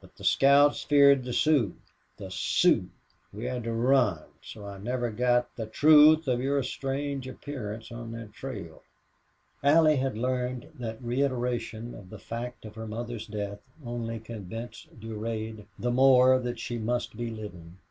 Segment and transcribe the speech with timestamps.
[0.00, 1.74] But the scouts feared the Sioux.
[2.16, 2.88] The Sioux!
[3.34, 4.16] We had to run.
[4.16, 8.80] And so I never got the truth of your strange appearance on that trail."
[9.62, 15.66] Allie had learned that reiteration of the fact of her mother's death only convinced Durade
[15.78, 17.76] the more that she must be living.